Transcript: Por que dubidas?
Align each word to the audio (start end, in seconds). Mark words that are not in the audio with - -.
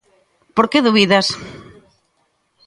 Por 0.55 0.65
que 0.71 0.83
dubidas? 0.87 1.27